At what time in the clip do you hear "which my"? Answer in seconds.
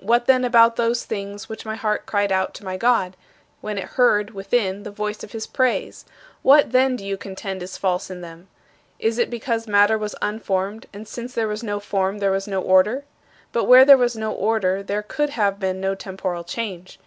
1.50-1.74